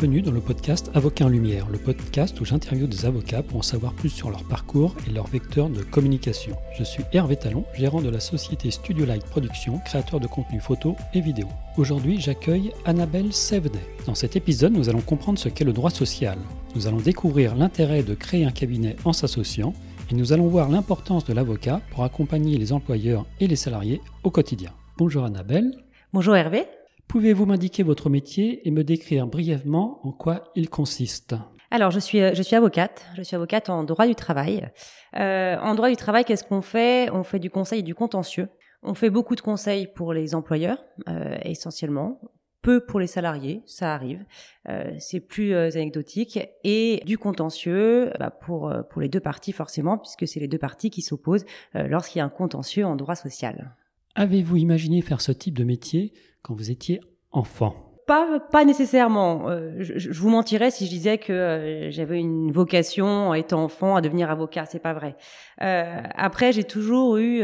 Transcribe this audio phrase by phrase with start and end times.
[0.00, 3.62] Bienvenue dans le podcast Avocat en Lumière, le podcast où j'interviewe des avocats pour en
[3.62, 6.54] savoir plus sur leur parcours et leur vecteur de communication.
[6.78, 10.94] Je suis Hervé Talon, gérant de la société Studio Light Production, créateur de contenu photo
[11.14, 11.48] et vidéo.
[11.76, 13.80] Aujourd'hui, j'accueille Annabelle Sevday.
[14.06, 16.38] Dans cet épisode, nous allons comprendre ce qu'est le droit social.
[16.76, 19.74] Nous allons découvrir l'intérêt de créer un cabinet en s'associant
[20.12, 24.30] et nous allons voir l'importance de l'avocat pour accompagner les employeurs et les salariés au
[24.30, 24.70] quotidien.
[24.96, 25.72] Bonjour Annabelle.
[26.12, 26.66] Bonjour Hervé.
[27.08, 31.34] Pouvez-vous m'indiquer votre métier et me décrire brièvement en quoi il consiste?
[31.70, 33.06] Alors, je suis, je suis avocate.
[33.16, 34.70] Je suis avocate en droit du travail.
[35.16, 37.10] Euh, en droit du travail, qu'est-ce qu'on fait?
[37.10, 38.48] On fait du conseil et du contentieux.
[38.82, 42.20] On fait beaucoup de conseils pour les employeurs, euh, essentiellement.
[42.60, 44.22] Peu pour les salariés, ça arrive.
[44.68, 46.38] Euh, c'est plus euh, anecdotique.
[46.62, 50.58] Et du contentieux bah, pour, euh, pour les deux parties, forcément, puisque c'est les deux
[50.58, 53.74] parties qui s'opposent euh, lorsqu'il y a un contentieux en droit social.
[54.18, 56.98] Avez-vous imaginé faire ce type de métier quand vous étiez
[57.30, 57.76] enfant?
[58.08, 59.48] Pas, pas nécessairement.
[59.48, 63.94] Euh, je, vous mentirais si je disais que euh, j'avais une vocation en étant enfant
[63.94, 64.64] à devenir avocat.
[64.66, 65.14] C'est pas vrai.
[65.62, 67.42] Euh, après, j'ai toujours eu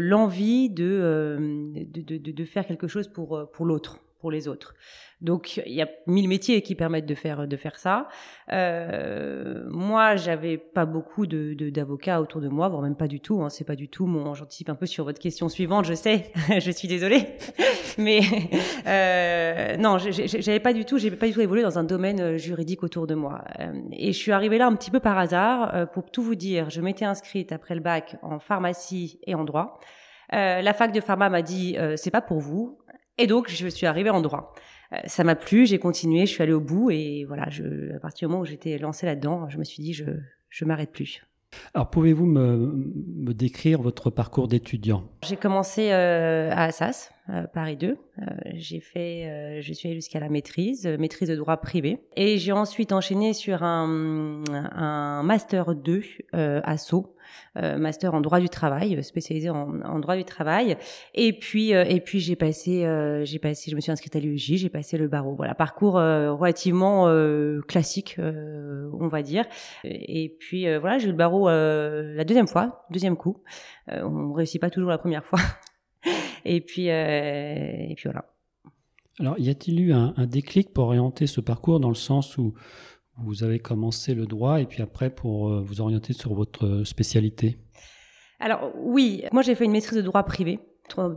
[0.00, 1.36] l'envie de,
[1.92, 4.74] de, de, de, faire quelque chose pour, pour l'autre, les autres.
[5.24, 8.08] Donc il y a mille métiers qui permettent de faire de faire ça.
[8.52, 13.42] Euh, moi, j'avais pas beaucoup de d'avocats autour de moi, voire même pas du tout.
[13.42, 14.34] Hein, c'est pas du tout mon.
[14.34, 15.86] J'anticipe un peu sur votre question suivante.
[15.86, 17.26] Je sais, je suis désolée,
[17.96, 18.20] mais
[18.86, 20.98] euh, non, j'avais pas du tout.
[20.98, 23.44] J'ai pas du tout évolué dans un domaine euh, juridique autour de moi.
[23.92, 25.90] Et je suis arrivée là un petit peu par hasard.
[25.92, 29.80] Pour tout vous dire, je m'étais inscrite après le bac en pharmacie et en droit.
[30.30, 32.78] La fac de pharma m'a dit c'est pas pour vous,
[33.18, 34.54] et donc je suis arrivée en droit.
[34.92, 38.00] Euh, ça m'a plu, j'ai continué, je suis allée au bout et voilà, je, à
[38.00, 40.04] partir du moment où j'étais lancée là-dedans, je me suis dit je
[40.50, 41.26] je m'arrête plus.
[41.74, 42.72] Alors pouvez-vous me,
[43.16, 45.04] me, décrire votre parcours d'étudiant?
[45.24, 47.88] J'ai commencé euh, à Assas, euh, Paris 2.
[47.88, 52.38] Euh, j'ai fait, euh, je suis allée jusqu'à la maîtrise, maîtrise de droit privé, et
[52.38, 57.13] j'ai ensuite enchaîné sur un, un master 2 à Sceaux,
[57.54, 60.76] master en droit du travail, spécialisé en, droit du travail.
[61.14, 62.86] Et puis, et puis j'ai passé,
[63.24, 65.34] j'ai passé, je me suis inscrite à l'UJ, j'ai passé le barreau.
[65.34, 67.06] Voilà, parcours relativement
[67.66, 69.44] classique, on va dire.
[69.84, 73.42] Et puis voilà, j'ai eu le barreau la deuxième fois, deuxième coup.
[73.88, 75.40] on réussit pas toujours la première fois.
[76.44, 78.26] Et puis, euh, et puis voilà.
[79.20, 82.54] Alors, y a-t-il eu un, déclic pour orienter ce parcours dans le sens où
[83.18, 87.58] vous avez commencé le droit et puis après pour euh, vous orienter sur votre spécialité
[88.40, 90.58] Alors oui, moi j'ai fait une maîtrise de droit privé,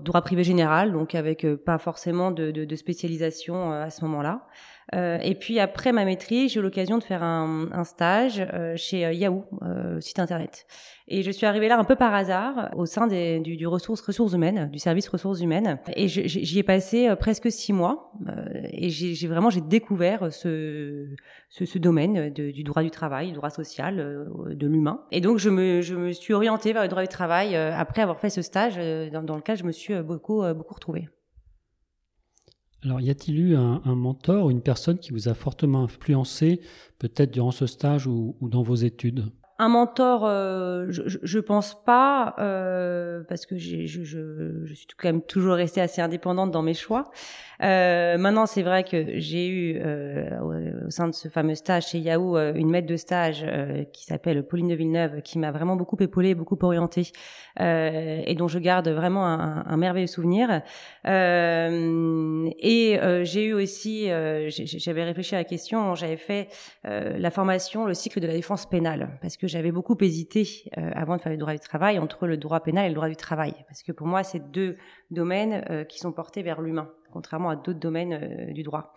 [0.04, 4.48] droit privé général, donc avec euh, pas forcément de, spécialisation euh, à ce moment-là.
[4.96, 9.06] Euh, et puis après ma maîtrise, j'ai eu l'occasion de faire un, stage euh, chez
[9.06, 9.44] euh, Yahoo,
[10.00, 10.66] site internet.
[11.10, 14.34] Et je suis arrivée là un peu par hasard au sein des, du ressources ressources
[14.34, 15.80] humaines, du service ressources humaines.
[15.96, 18.12] Et j'y ai passé presque six mois.
[18.72, 21.08] Et j'ai vraiment j'ai découvert ce,
[21.50, 25.02] ce, ce domaine de, du droit du travail, du droit social, de l'humain.
[25.12, 28.20] Et donc je me, je me suis orientée vers le droit du travail après avoir
[28.20, 28.76] fait ce stage
[29.12, 31.08] dans, lequel je me suis beaucoup beaucoup retrouvée.
[32.84, 36.62] Alors, y a-t-il eu un, un, mentor une personne qui vous a fortement influencé,
[37.00, 39.32] peut-être durant ce stage ou dans vos études?
[39.60, 45.10] Un mentor, euh, je, je, pense pas, euh, parce que je, je, je, suis quand
[45.10, 47.06] même toujours restée assez indépendante dans mes choix.
[47.64, 51.98] Euh, maintenant, c'est vrai que j'ai eu euh, au, sein de ce fameux stage chez
[51.98, 55.76] Yahoo euh, une maître de stage euh, qui s'appelle Pauline de Villeneuve, qui m'a vraiment
[55.76, 57.12] beaucoup épaulée, beaucoup orientée,
[57.60, 60.62] et dont je garde vraiment un, un merveilleux souvenir.
[61.06, 64.10] et j'ai eu aussi,
[64.50, 66.50] j'avais réfléchi à la question, j'avais fait
[66.84, 71.22] la formation, le cycle de la défense pénale, parce que j'avais beaucoup hésité avant de
[71.22, 73.84] faire le droit du travail entre le droit pénal et le droit du travail, parce
[73.84, 74.78] que pour moi, c'est deux
[75.12, 78.94] domaines qui sont portés vers l'humain contrairement à d'autres domaines euh, du droit.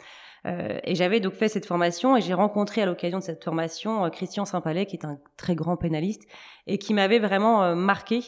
[0.46, 4.04] Euh, et j'avais donc fait cette formation et j'ai rencontré à l'occasion de cette formation
[4.04, 6.26] euh, Christian Saint-Palais, qui est un très grand pénaliste
[6.66, 8.20] et qui m'avait vraiment euh, marqué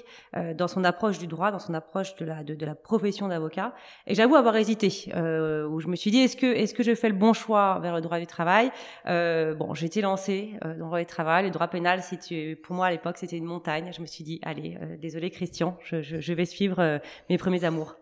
[0.55, 3.75] dans son approche du droit, dans son approche de la de, la profession d'avocat.
[4.07, 7.09] Et j'avoue avoir hésité, où je me suis dit est-ce que est-ce que je fais
[7.09, 8.71] le bon choix vers le droit du travail?
[9.07, 12.91] Bon, été lancée dans le droit du travail, le droit pénal, c'était pour moi à
[12.91, 13.91] l'époque c'était une montagne.
[13.95, 17.97] Je me suis dit allez, désolé Christian, je, je, je vais suivre mes premiers amours.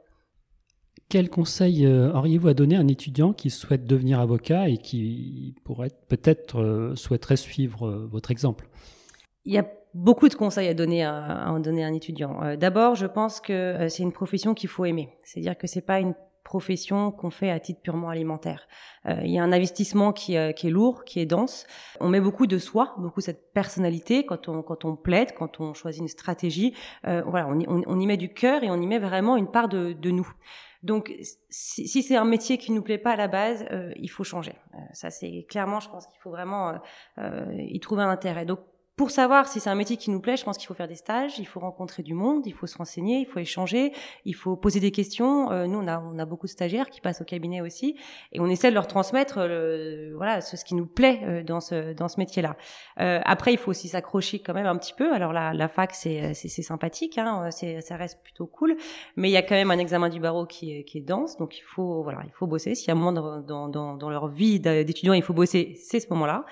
[1.10, 5.56] Quel conseil euh, auriez-vous à donner à un étudiant qui souhaite devenir avocat et qui
[5.64, 8.68] pourrait peut-être euh, souhaiterait suivre euh, votre exemple?
[9.44, 12.56] Il y a beaucoup de conseils à donner à, un étudiant.
[12.56, 15.08] D'abord, je pense que c'est une profession qu'il faut aimer.
[15.24, 16.14] C'est-à-dire que c'est pas une
[16.44, 18.68] profession qu'on fait à titre purement alimentaire.
[19.08, 21.66] Il y a un investissement qui, est lourd, qui est dense.
[21.98, 26.08] On met beaucoup de soi, beaucoup cette personnalité quand on plaide, quand on choisit une
[26.08, 26.74] stratégie.
[27.02, 30.10] Voilà, on y, met du cœur et on y met vraiment une part de, de
[30.10, 30.30] nous.
[30.82, 31.14] Donc,
[31.50, 34.24] si, si c'est un métier qui nous plaît pas à la base, euh, il faut
[34.24, 34.54] changer.
[34.74, 36.80] Euh, ça, c'est clairement, je pense qu'il faut vraiment
[37.18, 38.46] y trouver un intérêt.
[38.46, 38.60] Donc,
[39.00, 40.94] pour savoir si c'est un métier qui nous plaît, je pense qu'il faut faire des
[40.94, 43.94] stages, il faut rencontrer du monde, il faut se renseigner, il faut échanger,
[44.26, 45.50] il faut poser des questions.
[45.50, 47.96] Euh, nous, on a, on a beaucoup de stagiaires qui passent au cabinet aussi,
[48.32, 51.60] et on essaie de leur transmettre, le, voilà, ce, ce qui nous plaît euh, dans
[51.60, 52.58] ce dans ce métier-là.
[53.00, 55.14] Euh, après, il faut aussi s'accrocher quand même un petit peu.
[55.14, 58.76] Alors la, la fac, c'est c'est sympathique, hein, c'est ça reste plutôt cool,
[59.16, 61.38] mais il y a quand même un examen du barreau qui est qui est dense,
[61.38, 62.74] donc il faut voilà, il faut bosser.
[62.74, 66.00] S'il y a un moment dans dans dans leur vie d'étudiant, il faut bosser, c'est
[66.00, 66.44] ce moment-là.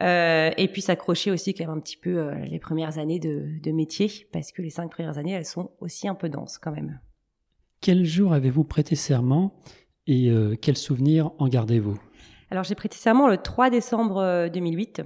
[0.00, 3.46] Euh, et puis s'accrocher aussi quand même un petit peu euh, les premières années de,
[3.62, 6.72] de, métier, parce que les cinq premières années, elles sont aussi un peu denses quand
[6.72, 7.00] même.
[7.80, 9.54] Quel jour avez-vous prêté serment
[10.06, 11.98] et euh, quels souvenirs en gardez-vous?
[12.50, 15.02] Alors j'ai prêté serment le 3 décembre 2008.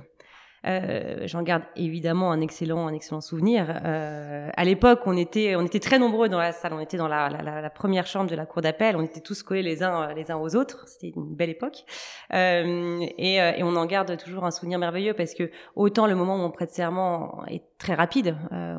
[0.67, 3.67] Euh, J'en garde évidemment un excellent, un excellent souvenir.
[3.85, 6.73] Euh, à l'époque, on était, on était très nombreux dans la salle.
[6.73, 8.97] On était dans la, la, première chambre de la cour d'appel.
[8.97, 10.85] On était tous collés les uns, les uns aux autres.
[10.87, 11.85] C'était une belle époque.
[12.33, 16.15] Euh, et, euh, et, on en garde toujours un souvenir merveilleux parce que autant le
[16.15, 18.37] moment où on prête serment est très rapide.
[18.53, 18.77] Euh,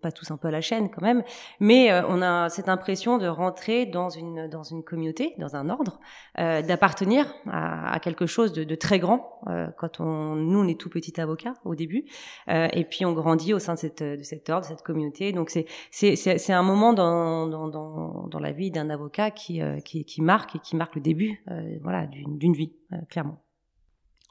[0.00, 1.22] pas tous un peu à la chaîne quand même,
[1.60, 5.68] mais euh, on a cette impression de rentrer dans une dans une communauté, dans un
[5.68, 6.00] ordre,
[6.38, 9.40] euh, d'appartenir à, quelque chose de, très grand.
[9.48, 12.04] Euh, quand on nous on est tout petit avocat au début,
[12.48, 15.32] et puis on grandit au sein de cette de cet ordre, de cette communauté.
[15.32, 20.04] Donc c'est c'est c'est un moment dans dans dans, la vie d'un avocat qui, qui
[20.04, 21.44] qui marque et qui marque le début
[21.82, 22.72] voilà d'une vie
[23.08, 23.42] clairement.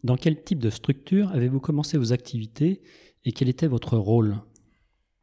[0.03, 2.81] Dans quel type de structure avez-vous commencé vos activités
[3.23, 4.37] et quel était votre rôle?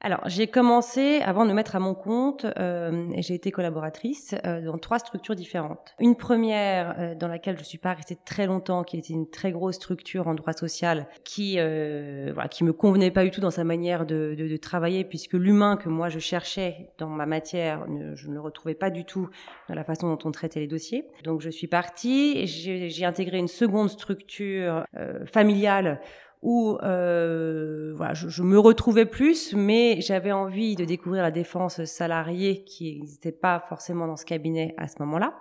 [0.00, 4.60] Alors, j'ai commencé avant de me mettre à mon compte euh, j'ai été collaboratrice euh,
[4.60, 5.96] dans trois structures différentes.
[5.98, 9.50] Une première euh, dans laquelle je suis pas restée très longtemps, qui était une très
[9.50, 13.50] grosse structure en droit social, qui euh, voilà, qui me convenait pas du tout dans
[13.50, 17.88] sa manière de, de, de travailler, puisque l'humain que moi je cherchais dans ma matière,
[17.88, 19.28] ne, je ne le retrouvais pas du tout
[19.68, 21.06] dans la façon dont on traitait les dossiers.
[21.24, 26.00] Donc, je suis partie, j'ai intégré une seconde structure euh, familiale
[26.42, 31.84] où euh, voilà, je, je, me retrouvais plus, mais j'avais envie de découvrir la défense
[31.84, 35.34] salariée qui n'existait pas forcément dans ce cabinet à ce moment-là.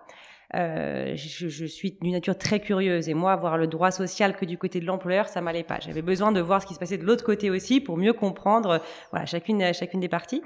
[0.55, 4.45] Euh, je, je, suis d'une nature très curieuse et moi, voir le droit social que
[4.45, 5.79] du côté de l'employeur, ça m'allait pas.
[5.81, 8.81] J'avais besoin de voir ce qui se passait de l'autre côté aussi pour mieux comprendre
[9.11, 10.41] voilà, chacune, chacune des parties.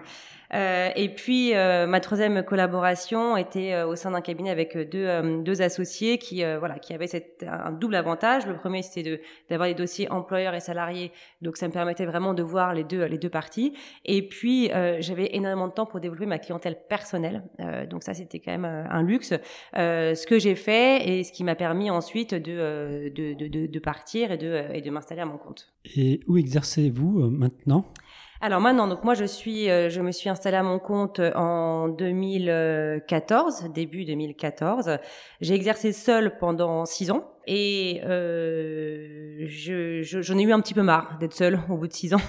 [0.53, 5.41] Euh, et puis euh, ma troisième collaboration était euh, au sein d'un cabinet avec deux,
[5.43, 8.45] deux associés qui voilà qui avaient cette, un double avantage.
[8.45, 11.11] Le premier c'était de d'avoir des dossiers employeurs et salariés,
[11.41, 13.73] donc ça me permettait vraiment de voir les deux les deux parties.
[14.05, 14.69] Et puis
[14.99, 17.43] j'avais énormément de temps pour développer ma clientèle personnelle,
[17.89, 19.33] donc ça c'était quand même un luxe.
[19.73, 24.31] ce que j'ai fait et ce qui m'a permis ensuite de de, de, de partir
[24.31, 25.71] et de et de m'installer à mon compte.
[25.95, 27.85] Et où exercez-vous maintenant?
[28.43, 31.89] Alors maintenant, donc moi je suis, euh, je me suis installée à mon compte en
[31.89, 34.97] 2014, début 2014.
[35.41, 40.81] J'ai exercé seule pendant six ans et euh, je, j'en ai eu un petit peu
[40.81, 42.21] marre d'être seule au bout de six ans.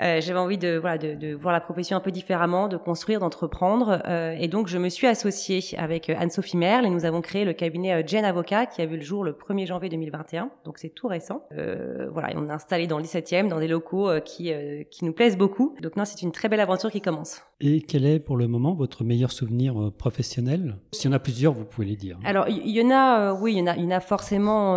[0.00, 3.20] Euh, j'avais envie de voilà de, de, voir la profession un peu différemment, de construire,
[3.20, 7.20] d'entreprendre, euh, et donc je me suis associée avec euh, Anne-Sophie Merle et nous avons
[7.20, 10.78] créé le cabinet Jen Avocat qui a vu le jour le 1er janvier 2021, donc
[10.78, 11.44] c'est tout récent.
[11.52, 14.52] Euh, voilà, et on est installé dans le 17e, dans des locaux qui
[14.90, 15.76] qui nous plaisent beaucoup.
[15.82, 17.42] Donc non, c'est une très belle aventure qui commence.
[17.60, 20.76] Et quel est pour le moment votre meilleur souvenir professionnel?
[20.92, 22.18] S'il y en a plusieurs, vous pouvez les dire.
[22.24, 24.76] Alors il y, en a, oui, il y en a, il y en a forcément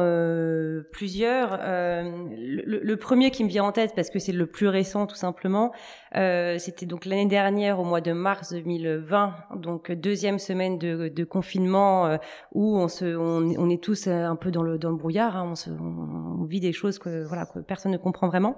[0.92, 1.60] plusieurs.
[1.62, 5.72] Le, le, premier qui me vient en tête parce que c'est le plus tout simplement.
[6.16, 12.08] Euh, C'était donc l'année dernière, au mois de mars 2020, donc deuxième semaine de, confinement
[12.08, 12.18] euh,
[12.54, 16.44] où on, se, on, est tous un peu dans le, dans le brouillard, hein, on,
[16.44, 18.56] vit des choses que, voilà, que personne ne comprend vraiment.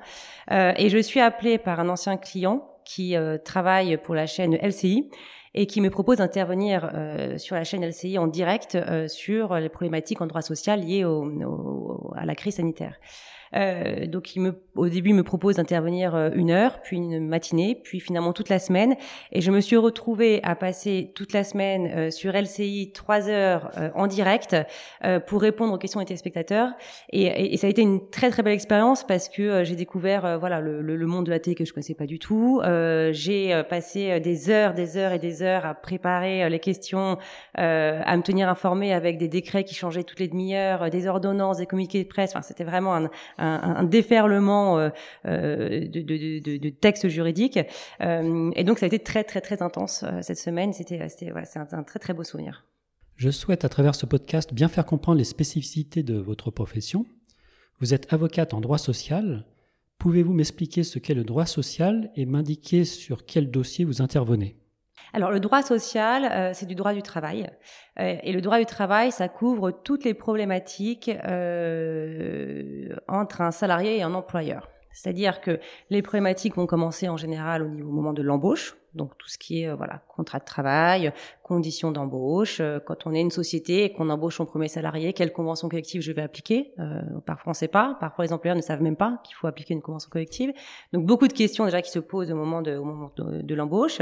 [0.51, 4.55] Euh, et je suis appelée par un ancien client qui euh, travaille pour la chaîne
[4.55, 5.09] LCI
[5.53, 9.69] et qui me propose d'intervenir euh, sur la chaîne LCI en direct euh, sur les
[9.69, 12.99] problématiques en droit social liées au, à la crise sanitaire.
[13.53, 17.27] Euh, donc, il me, au début, il me propose d'intervenir euh, une heure, puis une
[17.27, 18.95] matinée, puis finalement toute la semaine.
[19.31, 23.71] Et je me suis retrouvée à passer toute la semaine euh, sur LCI trois heures
[23.95, 24.55] en direct
[25.27, 26.69] pour répondre aux questions des téléspectateurs.
[27.11, 30.59] Et, et, ça a été une très très belle expérience parce que j'ai découvert voilà
[30.59, 32.61] le, le, monde de la télé que je connaissais pas du tout.
[33.11, 37.17] j'ai passé des heures, des heures et des heures à préparer les questions,
[37.55, 41.65] à me tenir informée avec des décrets qui changeaient toutes les demi-heures, des ordonnances, des
[41.65, 42.31] communiqués de presse.
[42.31, 44.89] Enfin, c'était vraiment un, un, déferlement euh,
[45.25, 47.59] euh, de, textes juridiques.
[48.01, 50.73] Euh, et donc ça a été très très très intense cette semaine.
[50.73, 52.65] C'était c'était voilà, c'est un, un très très beau souvenir.
[53.15, 57.05] Je souhaite à travers ce podcast bien faire comprendre les spécificités de votre profession.
[57.79, 59.45] Vous êtes avocate en droit social.
[59.97, 64.57] Pouvez-vous m'expliquer ce qu'est le droit social et m'indiquer sur quel dossier vous intervenez?
[65.15, 67.49] Alors le droit social, euh, c'est du droit du travail.
[68.01, 73.97] Euh, et le droit du travail, ça couvre toutes les problématiques euh, entre un salarié
[73.97, 74.67] et un employeur.
[74.91, 79.17] C'est-à-dire que les problématiques vont commencer en général au niveau au moment de l'embauche, donc
[79.17, 82.61] tout ce qui est voilà contrat de travail, conditions d'embauche.
[82.85, 86.11] quand on est une société et qu'on embauche son premier salarié, quelle convention collective je
[86.11, 86.73] vais appliquer
[87.25, 89.73] Parfois on ne sait pas, parfois les employeurs ne savent même pas qu'il faut appliquer
[89.73, 90.53] une convention collective.
[90.93, 92.79] Donc beaucoup de questions déjà qui se posent au moment de,
[93.17, 94.01] de, de l'embauche.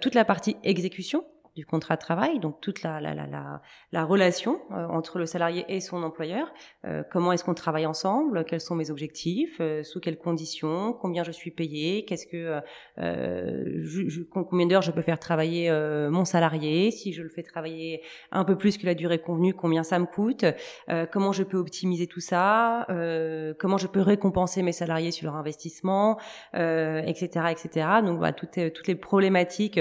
[0.00, 1.24] toute la partie exécution,
[1.56, 5.64] du contrat de travail, donc toute la, la, la, la, relation euh, entre le salarié
[5.68, 6.52] et son employeur.
[6.84, 8.44] Euh, comment est-ce qu'on travaille ensemble?
[8.44, 9.56] Quels sont mes objectifs?
[9.60, 10.92] Euh, Sous quelles conditions?
[10.92, 12.60] Combien je suis payé Qu'est-ce que
[12.98, 15.70] je, combien d'heures je peux faire travailler
[16.10, 16.90] mon salarié?
[16.90, 20.04] Si je le fais travailler un peu plus que la durée convenue, combien ça me
[20.04, 20.44] coûte?
[21.10, 22.86] Comment je peux optimiser tout ça?
[23.58, 26.18] Comment je peux récompenser mes salariés sur leur investissement,
[26.52, 27.86] etc., etc.
[28.04, 29.80] Donc voilà toutes, toutes les problématiques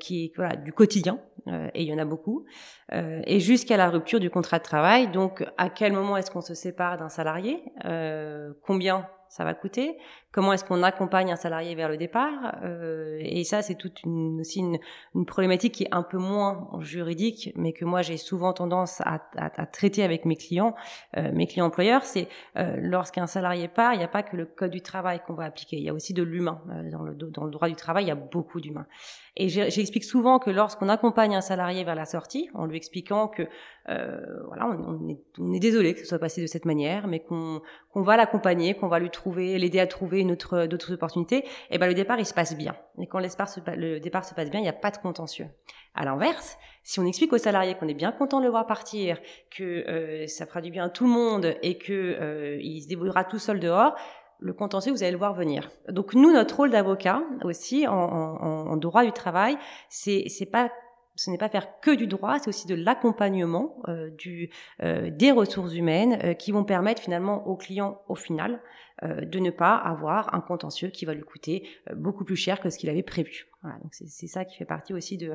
[0.00, 1.03] qui voilà du quotidien
[1.48, 2.44] euh, et il y en a beaucoup,
[2.92, 5.08] euh, et jusqu'à la rupture du contrat de travail.
[5.08, 7.62] Donc, à quel moment est-ce qu'on se sépare d'un salarié?
[7.84, 9.98] Euh, Combien ça va coûter?
[10.34, 14.40] Comment est-ce qu'on accompagne un salarié vers le départ euh, Et ça, c'est toute une,
[14.40, 14.80] aussi une,
[15.14, 19.22] une, problématique qui est un peu moins juridique, mais que moi j'ai souvent tendance à,
[19.36, 20.74] à, à, traiter avec mes clients,
[21.16, 22.02] euh, mes clients employeurs.
[22.02, 22.26] C'est
[22.56, 25.44] euh, lorsqu'un salarié part, il n'y a pas que le code du travail qu'on va
[25.44, 26.60] appliquer, il y a aussi de l'humain.
[26.68, 28.88] Euh, dans, le, dans le droit du travail, il y a beaucoup d'humain.
[29.36, 33.42] Et j'explique souvent que lorsqu'on accompagne un salarié vers la sortie, en lui expliquant que
[33.88, 37.18] euh, voilà, on, est, on, est, désolé que ce soit passé de cette manière, mais
[37.18, 37.60] qu'on
[37.94, 41.78] va l'accompagner, qu'on va lui trouver, l'aider à trouver une autre, d'autres opportunités, et eh
[41.78, 42.74] ben le départ il se passe bien.
[43.00, 45.46] Et quand le départ se passe bien, il n'y a pas de contentieux.
[45.94, 49.18] À l'inverse, si on explique aux salariés qu'on est bien content de le voir partir,
[49.50, 52.88] que euh, ça fera du bien à tout le monde et que euh, il se
[52.88, 53.94] débrouillera tout seul dehors,
[54.40, 55.70] le contentieux, vous allez le voir venir.
[55.88, 59.56] Donc nous, notre rôle d'avocat aussi en, droit du travail,
[59.88, 60.70] c'est pas
[61.16, 64.50] ce n'est pas faire que du droit, c'est aussi de l'accompagnement euh, du
[64.82, 68.58] euh, des ressources humaines euh, qui vont permettre finalement au client au final euh,
[69.02, 72.70] de ne pas avoir un contentieux qui va lui coûter euh, beaucoup plus cher que
[72.70, 73.46] ce qu'il avait prévu.
[73.64, 75.32] Voilà, donc c'est ça qui fait partie aussi de,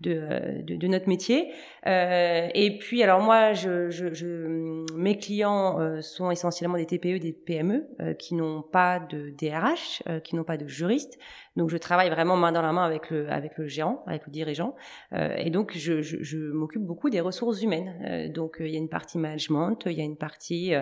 [0.00, 1.52] de, de, de notre métier.
[1.86, 7.20] Euh, et puis, alors moi, je, je, je mes clients euh, sont essentiellement des TPE,
[7.20, 11.20] des PME euh, qui n'ont pas de DRH, qui n'ont pas de juriste.
[11.54, 14.32] Donc, je travaille vraiment main dans la main avec le, avec le gérant, avec le
[14.32, 14.74] dirigeant.
[15.12, 18.32] et donc, je, je, je m'occupe beaucoup des ressources humaines.
[18.32, 20.72] donc, il y a une partie management, il y a une partie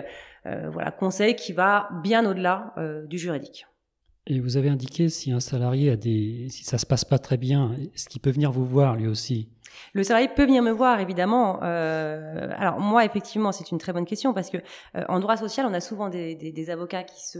[0.45, 2.73] voilà conseil qui va bien au-delà
[3.07, 3.67] du juridique.
[4.29, 7.37] Et vous avez indiqué si un salarié a des, si ça se passe pas très
[7.37, 9.47] bien, est-ce qu'il peut venir vous voir lui aussi?
[9.93, 11.59] Le salarié peut venir me voir, évidemment.
[11.63, 14.57] Euh, alors moi, effectivement, c'est une très bonne question parce que
[14.95, 17.39] euh, en droit social, on a souvent des, des, des avocats qui se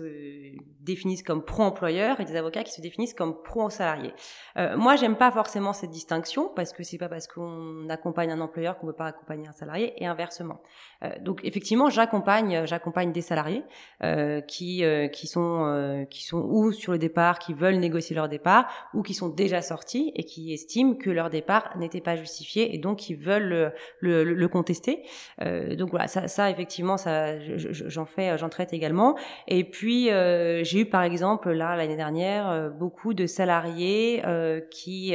[0.82, 4.14] définissent comme pro-employeur et des avocats qui se définissent comme pro-salarié.
[4.58, 8.42] Euh, moi, j'aime pas forcément cette distinction parce que c'est pas parce qu'on accompagne un
[8.42, 10.62] employeur qu'on peut pas accompagner un salarié et inversement.
[11.04, 13.64] Euh, donc effectivement, j'accompagne, j'accompagne des salariés
[14.04, 18.30] euh, qui euh, qui sont qui sont ou sur le départ, qui veulent négocier leur
[18.30, 22.74] départ, ou qui sont déjà sortis et qui estiment que leur départ n'était pas justifié
[22.74, 25.04] et donc ils veulent le, contester.
[25.42, 29.18] Euh, donc voilà, ça, effectivement, ça, j'en fais, j'en traite également.
[29.48, 34.24] Et puis euh, j'ai eu par exemple là l'année dernière euh, beaucoup de salariés
[34.72, 35.14] qui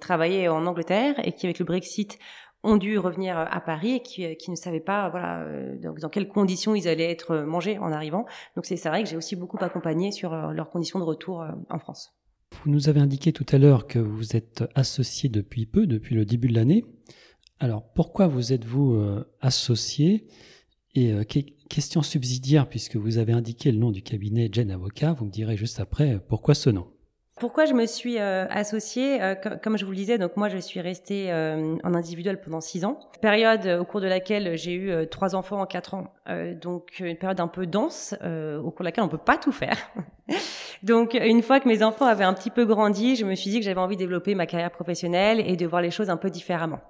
[0.00, 2.18] travaillaient en Angleterre et qui avec le Brexit
[2.64, 5.44] ont dû revenir à Paris et qui, qui ne savaient pas voilà
[5.80, 8.24] dans, dans, quelles conditions ils allaient être mangés en arrivant.
[8.56, 12.14] Donc c'est vrai que j'ai aussi beaucoup accompagné sur leurs conditions de retour en France.
[12.64, 16.24] Vous nous avez indiqué tout à l'heure que vous êtes associé depuis peu, depuis le
[16.24, 16.84] début de l'année.
[17.58, 20.28] Alors pourquoi vous êtes-vous euh, associé
[20.94, 25.24] Et euh, question subsidiaire, puisque vous avez indiqué le nom du cabinet Jen Avocat, vous
[25.24, 26.86] me direz juste après pourquoi ce nom?
[27.42, 30.58] Pourquoi je me suis euh, associée euh, Comme je vous le disais, donc moi je
[30.58, 35.08] suis restée euh, en individuel pendant six ans, période au cours de laquelle j'ai eu
[35.08, 36.12] trois enfants en quatre ans,
[36.60, 39.76] donc une période un peu dense au cours de laquelle on peut pas tout faire.
[40.82, 43.60] Donc une fois que mes enfants avaient un petit peu grandi, je me suis dit
[43.60, 46.28] que j'avais envie de développer ma carrière professionnelle et de voir les choses un peu
[46.28, 46.80] différemment.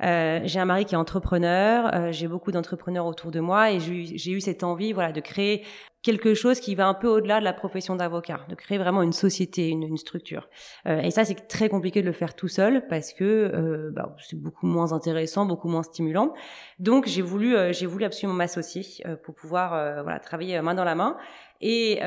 [0.00, 4.40] J'ai un mari qui est entrepreneur, j'ai beaucoup d'entrepreneurs autour de moi et j'ai eu
[4.40, 5.64] cette envie, voilà, de créer
[6.02, 9.12] quelque chose qui va un peu au-delà de la profession d'avocat, de créer vraiment une
[9.12, 10.48] société, une, une structure.
[10.86, 14.14] Euh, et ça, c'est très compliqué de le faire tout seul parce que euh, bah,
[14.18, 16.34] c'est beaucoup moins intéressant, beaucoup moins stimulant.
[16.78, 20.74] Donc, j'ai voulu, euh, j'ai voulu absolument m'associer euh, pour pouvoir euh, voilà travailler main
[20.74, 21.16] dans la main.
[21.64, 21.98] Et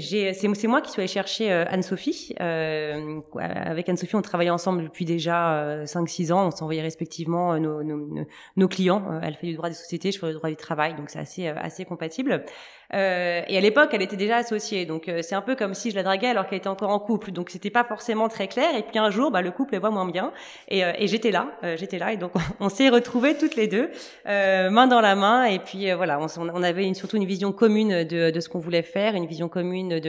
[0.00, 2.34] c'est moi qui suis allée chercher Anne-Sophie.
[2.38, 6.50] avec Anne-Sophie, on travaillait ensemble depuis déjà 5-6 ans.
[6.80, 9.20] Respectivement nos, nos, clients.
[9.22, 11.48] elle fait du droit des sociétés, je fais du droit du travail, donc c'est assez
[11.48, 12.44] assez compatible.
[12.92, 14.84] Euh, et à l'époque, elle était déjà associée.
[14.84, 16.98] Donc euh, c'est un peu comme si je la draguais alors qu'elle était encore en
[16.98, 17.30] couple.
[17.30, 18.74] Donc c'était pas forcément très clair.
[18.76, 20.32] Et puis un jour, bah, le couple elle voit moins bien.
[20.68, 22.12] Et, j'étais là, j'étais là.
[22.12, 23.90] Et donc on, s'est retrouvés toutes les deux,
[24.24, 25.44] main dans la main.
[25.44, 29.26] Et puis voilà, on, avait surtout une vision commune de, ce qu'on voulait faire, une
[29.26, 30.00] vision commune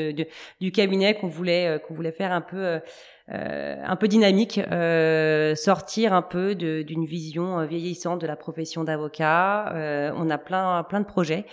[0.60, 2.80] du cabinet qu'on voulait qu'on voulait faire un peu
[3.34, 8.84] euh, un peu dynamique, euh, sortir un peu d'une vision euh, vieillissante de la profession
[8.84, 10.12] d'avocat.
[10.16, 11.46] on a plein plein de projets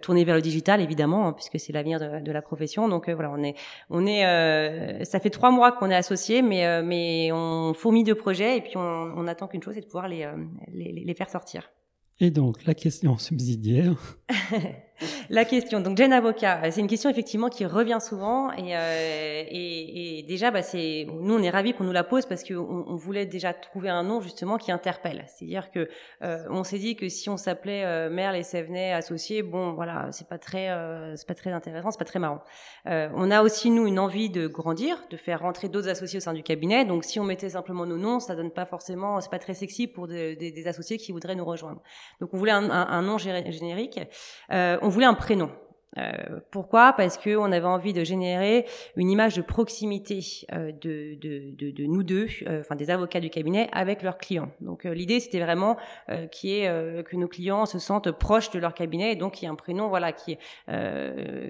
[0.00, 2.88] tournés vers le digital évidemment hein, puisque c'est l'avenir de, de, la profession.
[2.88, 3.54] Donc voilà, on est
[3.90, 8.56] on est ça fait trois mois qu'on est associés, mais mais on fourmille de projets
[8.56, 10.26] et puis on, on attend qu'une chose, c'est de pouvoir les,
[10.72, 11.70] les, les faire sortir.
[12.20, 13.94] Et donc la question subsidiaire.
[15.30, 20.18] La question, donc Jane Avocat, c'est une question effectivement qui revient souvent et, euh, et,
[20.18, 22.96] et déjà, bah, c'est nous on est ravis qu'on nous la pose parce qu'on on
[22.96, 25.24] voulait déjà trouver un nom justement qui interpelle.
[25.26, 25.88] C'est-à-dire que
[26.22, 30.08] euh, on s'est dit que si on s'appelait euh, Merle et Sévenay associés, bon voilà,
[30.12, 32.42] c'est pas très euh, c'est pas très intéressant, c'est pas très marrant.
[32.86, 36.22] Euh, on a aussi nous une envie de grandir, de faire rentrer d'autres associés au
[36.22, 36.84] sein du cabinet.
[36.84, 39.86] Donc si on mettait simplement nos noms, ça donne pas forcément, c'est pas très sexy
[39.86, 41.80] pour des, associés qui voudraient nous rejoindre.
[42.20, 44.00] Donc on voulait un, un, nom générique.
[44.50, 45.50] Euh, on voulait un prénom.
[45.98, 46.94] Euh, pourquoi?
[46.94, 48.64] Parce que on avait envie de générer
[48.96, 50.20] une image de proximité
[50.52, 54.50] euh, de, de, nous deux, euh, des avocats du cabinet, avec leurs clients.
[54.62, 55.76] Donc l'idée c'était vraiment
[56.30, 59.48] qui est que nos clients se sentent proches de leur cabinet et donc il y
[59.48, 60.38] a un prénom voilà qui,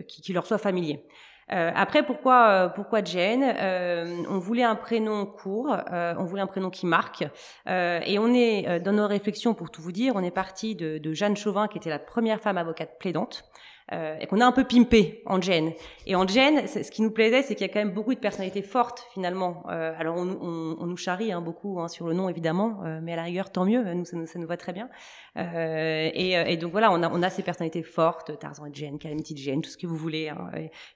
[0.08, 1.04] qui leur soit familier.
[1.52, 3.42] Euh, après, pourquoi euh, pourquoi Jane?
[3.42, 7.24] Euh, On voulait un prénom court, on voulait un prénom qui marque,
[7.66, 11.12] et on est dans nos réflexions pour tout vous dire, on est parti de, de
[11.12, 13.44] Jeanne Chauvin qui était la première femme avocate plaidante
[13.92, 15.72] euh, et qu'on a un peu pimpé en Jen.
[16.06, 18.18] Et en Jen, ce qui nous plaisait, c'est qu'il y a quand même beaucoup de
[18.18, 19.64] personnalités fortes finalement.
[19.68, 23.00] Euh, alors on, on, on, nous charrie hein, beaucoup hein, sur le nom évidemment, euh,
[23.02, 24.88] mais à la rigueur tant mieux, nous ça, nous, ça nous va très bien.
[25.36, 28.98] Euh, et, et, donc voilà, on a, on a ces personnalités fortes, Tarzan et Jen,
[28.98, 30.28] Calamity Jen, tout ce que vous voulez.
[30.28, 30.50] Hein,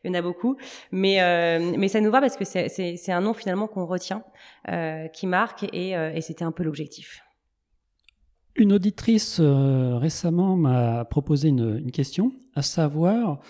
[0.04, 0.56] il y en a beaucoup,
[0.90, 4.22] mais euh, mais ça nous va parce que c'est un nom finalement qu'on retient,
[4.68, 7.22] euh, qui marque, et, et c'était un peu l'objectif.
[8.54, 13.40] Une auditrice euh, récemment m'a proposé une, question, à savoir,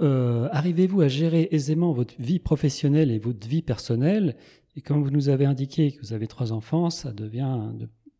[0.00, 4.36] euh, arrivez-vous à gérer aisément votre vie professionnelle et votre vie personnelle?
[4.74, 7.58] Et comme vous nous avez indiqué que vous avez trois enfants, ça devient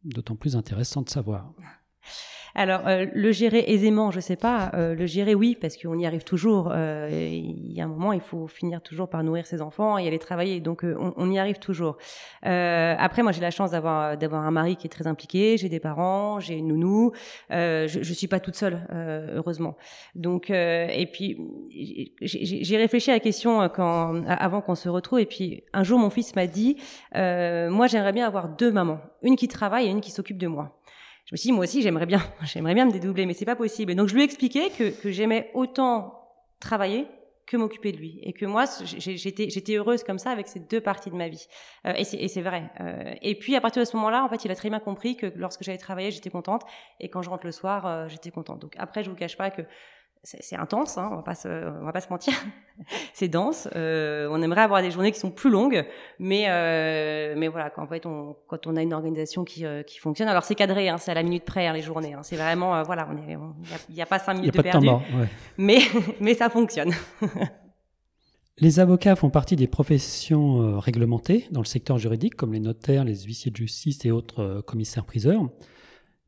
[0.04, 1.54] d'autant plus intéressant de savoir.
[2.54, 4.70] Alors, euh, le gérer aisément, je sais pas.
[4.74, 6.70] Euh, le gérer, oui, parce qu'on y arrive toujours.
[6.72, 10.06] Euh, il y a un moment, il faut finir toujours par nourrir ses enfants et
[10.06, 10.60] aller travailler.
[10.60, 11.96] Donc, on, on, y arrive toujours.
[12.42, 15.56] après, moi, j'ai la chance d'avoir d'avoir un mari qui est très impliqué.
[15.56, 17.12] J'ai des parents, j'ai une nounou.
[17.50, 18.80] je, je suis pas toute seule,
[19.34, 19.76] heureusement.
[20.14, 21.38] Donc, et puis,
[22.20, 25.20] j'ai réfléchi à la question quand avant qu'on se retrouve.
[25.20, 26.76] Et puis, un jour, mon fils m'a dit,
[27.14, 30.77] moi, j'aimerais bien avoir deux mamans, une qui travaille et une qui s'occupe de moi
[31.28, 33.54] je me suis dit, moi aussi, j'aimerais bien, j'aimerais bien me dédoubler, mais c'est pas
[33.54, 33.92] possible.
[33.92, 36.14] Et donc, je lui ai expliqué que, que j'aimais autant
[36.58, 37.06] travailler
[37.44, 38.20] que m'occuper de lui.
[38.22, 41.46] Et que moi j'étais j'étais heureuse comme ça avec ces deux parties de ma vie.
[41.86, 42.70] Euh, et c'est vrai.
[42.80, 45.16] Euh, et puis à partir de ce moment-là en fait il a très bien compris
[45.16, 46.62] que lorsque j'allais travailler j'étais contente.
[47.00, 48.60] Et quand je rentre le soir euh, j'étais contente.
[48.60, 49.62] Donc après je vous cache pas que
[50.40, 52.34] c'est intense, hein, on va pas se, on va pas se mentir.
[53.14, 53.68] c'est dense.
[53.74, 55.86] Euh, on aimerait avoir des journées qui sont plus longues,
[56.18, 59.82] mais euh, mais voilà, quand, en fait, on, quand on a une organisation qui, euh,
[59.82, 62.14] qui fonctionne, alors c'est cadré, hein, c'est à la minute près hein, les journées.
[62.22, 64.88] C'est vraiment voilà, il n'y a, a, pas cinq minutes de perdu,
[65.58, 65.78] mais
[66.20, 66.92] mais ça fonctionne.
[68.60, 73.20] Les avocats font partie des professions réglementées dans le secteur juridique, comme les notaires, les
[73.20, 75.48] huissiers de justice et autres commissaires-priseurs.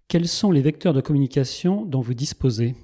[0.06, 2.76] Quels sont les vecteurs de communication dont vous disposez?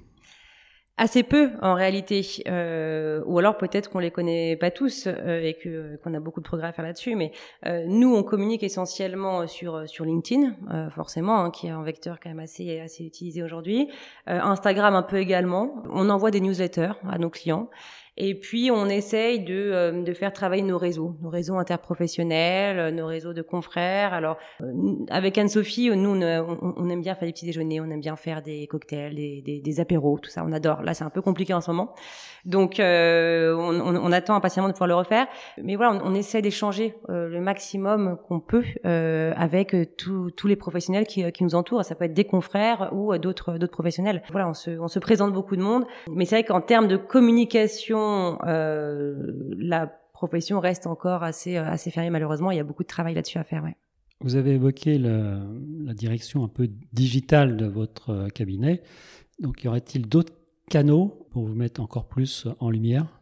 [0.99, 5.53] Assez peu en réalité, euh, ou alors peut-être qu'on les connaît pas tous euh, et
[5.53, 7.15] que qu'on a beaucoup de progrès à faire là-dessus.
[7.15, 7.31] Mais
[7.67, 12.19] euh, nous, on communique essentiellement sur sur LinkedIn, euh, forcément, hein, qui est un vecteur
[12.19, 13.89] quand même assez assez utilisé aujourd'hui.
[14.27, 15.83] Euh, Instagram un peu également.
[15.91, 17.69] On envoie des newsletters à nos clients
[18.19, 22.91] et puis, on essaye de, euh, de faire travailler nos réseaux, nos réseaux interprofessionnels, euh,
[22.91, 24.11] nos réseaux de confrères.
[24.11, 24.65] Alors, euh,
[25.09, 28.41] avec Anne-Sophie, nous, on, on, aime bien faire des petits déjeuners, on aime bien faire
[28.41, 30.81] des cocktails, des, des, des apéros, tout ça, on adore.
[30.81, 31.93] Là, c'est un peu compliqué en ce moment.
[32.45, 35.27] Donc, euh, on, on, attend impatiemment de pouvoir le refaire.
[35.61, 41.29] Mais voilà, on, on essaie d'échanger le maximum qu'on peut avec tous les professionnels qui,
[41.31, 41.83] qui nous entourent.
[41.83, 44.23] Ça peut être des confrères ou d'autres d'autres professionnels.
[44.31, 45.85] Voilà, on se, on se présente beaucoup de monde.
[46.09, 48.06] Mais c'est vrai qu'en termes de communication,
[48.45, 52.51] euh, la profession reste encore assez, euh, assez fermée malheureusement.
[52.51, 53.63] Il y a beaucoup de travail là-dessus à faire.
[54.21, 55.39] Vous avez évoqué la,
[55.85, 58.81] la, direction un peu digitale de votre euh, cabinet.
[59.39, 60.33] Donc, y aurait-il d'autres
[60.69, 63.16] canaux pour vous mettre encore plus en lumière?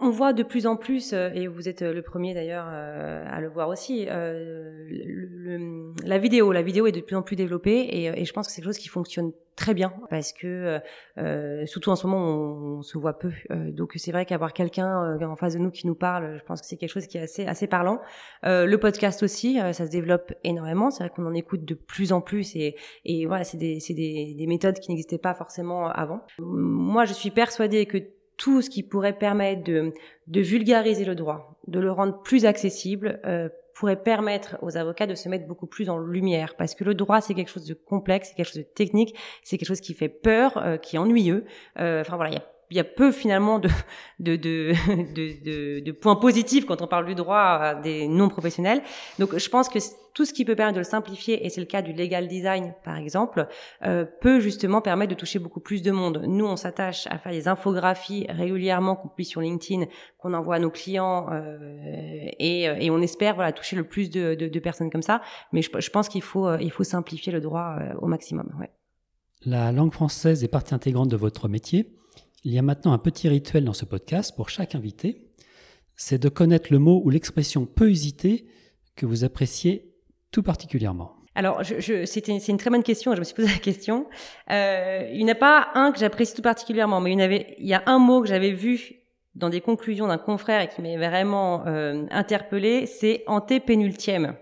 [0.00, 3.68] On voit de plus en plus, et vous êtes le premier d'ailleurs à le voir
[3.68, 6.52] aussi, le, la vidéo.
[6.52, 8.70] La vidéo est de plus en plus développée et, et je pense que c'est quelque
[8.70, 10.80] chose qui fonctionne très bien parce que
[11.18, 13.32] euh, surtout en ce moment on, on se voit peu.
[13.50, 16.60] Euh, donc c'est vrai qu'avoir quelqu'un en face de nous qui nous parle, je pense
[16.60, 18.00] que c'est quelque chose qui est assez assez parlant.
[18.42, 20.90] le podcast aussi, ça se développe énormément.
[20.90, 24.34] C'est vrai qu'on en écoute de plus en plus et, et voilà, c'est des, des,
[24.34, 26.22] des méthodes qui n'existaient pas forcément avant.
[26.38, 27.98] Moi, je suis persuadée que
[28.40, 29.92] tout ce qui pourrait permettre de,
[30.26, 35.14] de vulgariser le droit, de le rendre plus accessible, euh, pourrait permettre aux avocats de
[35.14, 38.28] se mettre beaucoup plus en lumière parce que le droit c'est quelque chose de complexe,
[38.28, 41.44] c'est quelque chose de technique, c'est quelque chose qui fait peur, euh, qui est ennuyeux.
[41.78, 43.68] Euh, enfin voilà, il y a il y a peu finalement de,
[44.18, 48.82] de, de, de, de points positifs quand on parle du droit des non professionnels.
[49.18, 49.78] Donc je pense que
[50.12, 52.74] tout ce qui peut permettre de le simplifier, et c'est le cas du legal design
[52.84, 53.46] par exemple,
[53.84, 56.22] euh, peut justement permettre de toucher beaucoup plus de monde.
[56.26, 59.86] Nous, on s'attache à faire des infographies régulièrement qu'on publie sur LinkedIn,
[60.18, 61.56] qu'on envoie à nos clients, euh,
[62.38, 65.22] et, et, on espère voilà toucher le plus de, de, de personnes comme ça.
[65.52, 68.52] Mais je, je pense qu'il faut, euh, il faut simplifier le droit euh, au maximum.
[68.58, 68.70] Ouais.
[69.46, 71.99] La langue française est partie intégrante de votre métier.
[72.42, 75.28] Il y a maintenant un petit rituel dans ce podcast pour chaque invité.
[75.94, 78.46] C'est de connaître le mot ou l'expression peu usité
[78.96, 79.94] que vous appréciez
[80.30, 81.16] tout particulièrement.
[81.34, 83.14] Alors, je, je, c'est une très bonne question.
[83.14, 84.06] Je me suis posé la question.
[84.50, 87.54] Euh, il n'y en a pas un que j'apprécie tout particulièrement, mais il y, avait,
[87.58, 88.94] il y a un mot que j'avais vu
[89.34, 92.86] dans des conclusions d'un confrère et qui m'avait vraiment euh, interpellé.
[92.86, 94.34] C'est antépénultième.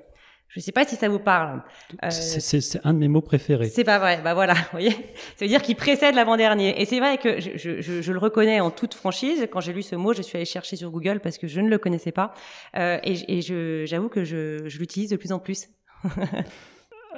[0.49, 1.63] Je ne sais pas si ça vous parle.
[2.03, 3.69] Euh, c'est un de mes mots préférés.
[3.69, 4.21] C'est pas vrai.
[4.23, 4.91] Bah voilà, vous voyez.
[4.91, 6.81] Ça veut dire qu'il précède l'avant-dernier.
[6.81, 9.47] Et c'est vrai que je, je, je, je, le reconnais en toute franchise.
[9.51, 11.69] Quand j'ai lu ce mot, je suis allée chercher sur Google parce que je ne
[11.69, 12.33] le connaissais pas.
[12.77, 15.69] Euh, et, et j'avoue que je, l'utilise de plus en plus.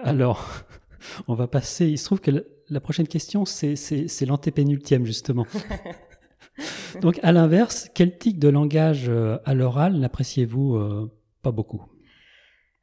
[0.02, 0.64] Alors,
[1.28, 1.86] on va passer.
[1.86, 5.46] Il se trouve que la prochaine question, c'est l'antépénultième, justement.
[7.00, 11.10] Donc, à l'inverse, quel tic de langage euh, à l'oral n'appréciez-vous euh,
[11.42, 11.82] pas beaucoup?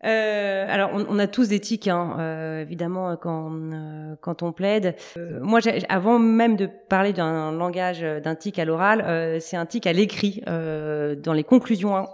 [0.06, 4.52] Euh, alors, on, on, a tous des tics, hein, euh, évidemment, quand, euh, quand on
[4.52, 4.96] plaide.
[5.18, 9.88] Euh, moi, avant même de parler d'un langage, d'un tic à l'oral, c'est un tic
[9.88, 10.42] à l'écrit.
[10.46, 12.08] dans les conclusions hein,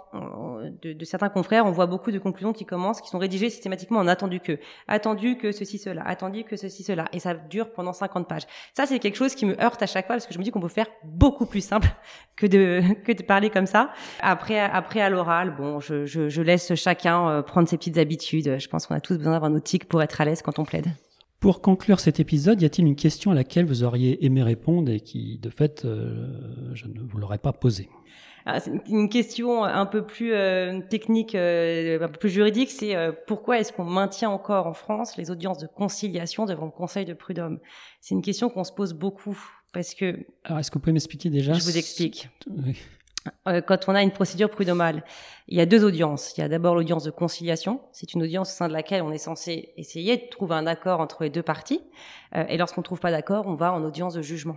[0.82, 3.98] de, de, certains confrères, on voit beaucoup de conclusions qui commencent, qui sont rédigées systématiquement
[3.98, 7.92] en attendu que, attendu que ceci cela, attendu que ceci cela, et ça dure pendant
[7.92, 8.46] 50 pages.
[8.72, 10.50] Ça, c'est quelque chose qui me heurte à chaque fois parce que je me dis
[10.50, 11.88] qu'on peut faire beaucoup plus simple
[12.36, 13.90] que de que de parler comme ça.
[14.20, 18.58] Après, après à l'oral, bon, je, je, je laisse chacun prendre ses petites habitudes.
[18.58, 20.64] Je pense qu'on a tous besoin d'avoir nos tics pour être à l'aise quand on
[20.64, 20.86] plaide.
[21.44, 25.00] Pour conclure cet épisode, y a-t-il une question à laquelle vous auriez aimé répondre et
[25.00, 26.26] qui, de fait, euh,
[26.72, 27.90] je ne vous l'aurais pas posée?
[28.46, 32.96] Ah, c'est une question un peu plus euh, technique, euh, un peu plus juridique, c'est
[33.26, 37.12] pourquoi est-ce qu'on maintient encore en France les audiences de conciliation devant le Conseil de
[37.12, 37.58] prud'homme?
[38.00, 39.38] C'est une question qu'on se pose beaucoup
[39.74, 40.24] parce que.
[40.44, 42.30] Alors, est-ce que vous pouvez m'expliquer déjà Je vous explique.
[42.48, 42.78] Oui.
[43.48, 45.02] Euh, quand on a une procédure prud'homale,
[45.48, 46.36] il y a deux audiences.
[46.36, 47.80] Il y a d'abord l'audience de conciliation.
[47.92, 51.00] C'est une audience au sein de laquelle on est censé essayer de trouver un accord
[51.00, 51.80] entre les deux parties.
[52.34, 54.56] Euh, et lorsqu'on ne trouve pas d'accord, on va en audience de jugement.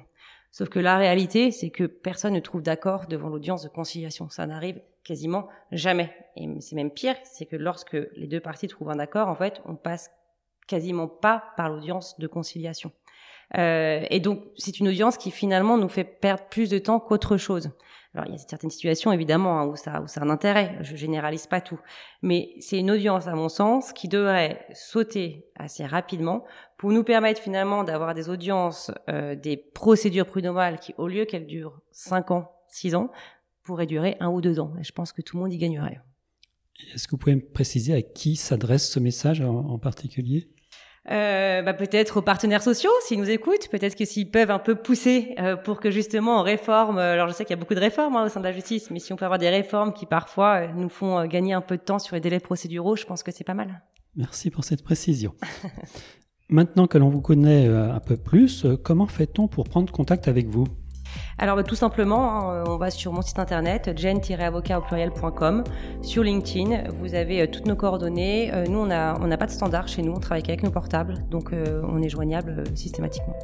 [0.52, 4.30] Sauf que la réalité, c'est que personne ne trouve d'accord devant l'audience de conciliation.
[4.30, 6.14] Ça n'arrive quasiment jamais.
[6.36, 9.62] Et c'est même pire, c'est que lorsque les deux parties trouvent un accord, en fait,
[9.66, 10.10] on passe
[10.68, 12.92] quasiment pas par l'audience de conciliation.
[13.58, 17.38] Euh, et donc, c'est une audience qui finalement nous fait perdre plus de temps qu'autre
[17.38, 17.72] chose.
[18.18, 20.76] Alors il y a certaines situations évidemment hein, où ça a un intérêt.
[20.82, 21.80] Je généralise pas tout,
[22.24, 26.44] mais c'est une audience à mon sens qui devrait sauter assez rapidement
[26.80, 31.46] pour nous permettre finalement d'avoir des audiences, euh, des procédures prud'homales qui au lieu qu'elles
[31.46, 33.12] durent 5 ans, 6 ans,
[33.62, 34.74] pourraient durer un ou deux ans.
[34.80, 36.02] Et je pense que tout le monde y gagnerait.
[36.96, 40.50] Est-ce que vous pouvez me préciser à qui s'adresse ce message en particulier?
[41.10, 44.76] Euh, bah peut-être aux partenaires sociaux s'ils nous écoutent, peut-être que s'ils peuvent un peu
[44.76, 46.98] pousser euh, pour que justement on réforme.
[46.98, 48.52] Euh, alors je sais qu'il y a beaucoup de réformes hein, au sein de la
[48.52, 51.62] justice, mais si on peut avoir des réformes qui parfois euh, nous font gagner un
[51.62, 53.82] peu de temps sur les délais procéduraux, je pense que c'est pas mal.
[54.16, 55.34] Merci pour cette précision.
[56.50, 60.66] Maintenant que l'on vous connaît un peu plus, comment fait-on pour prendre contact avec vous?
[61.40, 65.64] Alors bah, tout simplement, hein, on va sur mon site internet jen-avocat au pluriel.com.
[66.02, 68.52] Sur LinkedIn, vous avez euh, toutes nos coordonnées.
[68.54, 70.72] Euh, nous, on n'a on a pas de standard chez nous, on travaille avec nos
[70.72, 73.36] portables, donc euh, on est joignable systématiquement.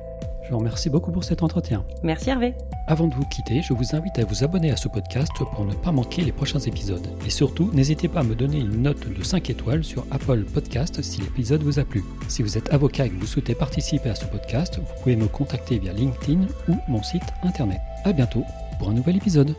[0.44, 1.86] Je vous remercie beaucoup pour cet entretien.
[2.04, 2.54] Merci Hervé.
[2.88, 5.74] Avant de vous quitter, je vous invite à vous abonner à ce podcast pour ne
[5.74, 7.08] pas manquer les prochains épisodes.
[7.26, 11.02] Et surtout, n'hésitez pas à me donner une note de 5 étoiles sur Apple Podcast
[11.02, 12.04] si l'épisode vous a plu.
[12.28, 15.28] Si vous êtes avocat et que vous souhaitez participer à ce podcast, vous pouvez me
[15.28, 17.80] contacter via LinkedIn ou mon site internet.
[18.04, 18.44] A bientôt
[18.80, 19.56] pour un nouvel épisode.